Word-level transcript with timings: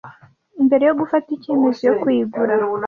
Mbere 0.65 0.83
yo 0.89 0.93
gufata 0.99 1.27
icyemezo 1.35 1.79
cyo 1.85 1.93
kuyigura, 2.01 2.53